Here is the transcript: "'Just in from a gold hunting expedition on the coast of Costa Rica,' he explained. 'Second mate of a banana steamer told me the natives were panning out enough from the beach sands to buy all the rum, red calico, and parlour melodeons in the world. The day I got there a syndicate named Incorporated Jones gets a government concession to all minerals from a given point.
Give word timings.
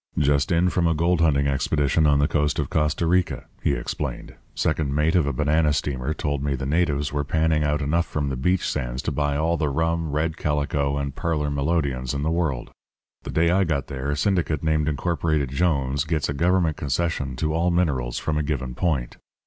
"'Just 0.17 0.51
in 0.51 0.67
from 0.67 0.87
a 0.87 0.95
gold 0.95 1.21
hunting 1.21 1.45
expedition 1.45 2.07
on 2.07 2.17
the 2.17 2.27
coast 2.27 2.57
of 2.57 2.71
Costa 2.71 3.05
Rica,' 3.05 3.45
he 3.61 3.73
explained. 3.73 4.33
'Second 4.55 4.95
mate 4.95 5.13
of 5.13 5.27
a 5.27 5.31
banana 5.31 5.71
steamer 5.73 6.11
told 6.11 6.43
me 6.43 6.55
the 6.55 6.65
natives 6.65 7.13
were 7.13 7.23
panning 7.23 7.63
out 7.63 7.83
enough 7.83 8.07
from 8.07 8.29
the 8.29 8.35
beach 8.35 8.67
sands 8.67 9.03
to 9.03 9.11
buy 9.11 9.35
all 9.37 9.57
the 9.57 9.69
rum, 9.69 10.09
red 10.11 10.37
calico, 10.37 10.97
and 10.97 11.13
parlour 11.15 11.51
melodeons 11.51 12.15
in 12.15 12.23
the 12.23 12.31
world. 12.31 12.71
The 13.21 13.29
day 13.29 13.51
I 13.51 13.63
got 13.63 13.89
there 13.89 14.09
a 14.09 14.17
syndicate 14.17 14.63
named 14.63 14.89
Incorporated 14.89 15.49
Jones 15.51 16.03
gets 16.03 16.27
a 16.27 16.33
government 16.33 16.77
concession 16.77 17.35
to 17.35 17.53
all 17.53 17.69
minerals 17.69 18.17
from 18.17 18.39
a 18.39 18.43
given 18.43 18.73
point. 18.73 19.17